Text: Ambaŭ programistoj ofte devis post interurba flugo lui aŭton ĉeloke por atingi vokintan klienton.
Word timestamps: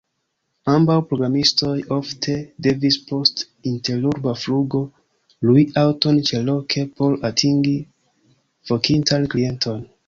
Ambaŭ 0.71 0.93
programistoj 1.09 1.73
ofte 1.97 2.37
devis 2.69 2.97
post 3.11 3.45
interurba 3.73 4.35
flugo 4.45 4.83
lui 5.51 5.69
aŭton 5.85 6.19
ĉeloke 6.33 6.89
por 6.99 7.19
atingi 7.33 7.81
vokintan 8.75 9.35
klienton. 9.37 9.91